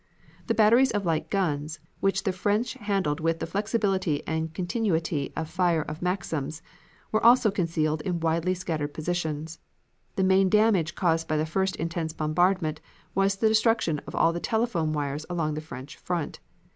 The 0.47 0.55
batteries 0.55 0.89
of 0.89 1.05
light 1.05 1.29
guns, 1.29 1.79
which 1.99 2.23
the 2.23 2.31
French 2.31 2.73
handled 2.73 3.19
with 3.19 3.37
the 3.37 3.45
flexibility 3.45 4.25
and 4.27 4.51
continuity 4.51 5.31
of 5.35 5.47
fire 5.47 5.83
of 5.83 6.01
Maxims, 6.01 6.63
were 7.11 7.23
also 7.23 7.51
concealed 7.51 8.01
in 8.01 8.19
widely 8.19 8.55
scattered 8.55 8.95
positions. 8.95 9.59
The 10.15 10.23
main 10.23 10.49
damage 10.49 10.95
caused 10.95 11.27
by 11.27 11.37
the 11.37 11.45
first 11.45 11.75
intense 11.75 12.13
bombardment 12.13 12.81
was 13.13 13.35
the 13.35 13.47
destruction 13.47 14.01
of 14.07 14.15
all 14.15 14.33
the 14.33 14.39
telephone 14.39 14.91
wires 14.91 15.27
along 15.29 15.53
the 15.53 15.61
French 15.61 15.95
front. 15.95 16.39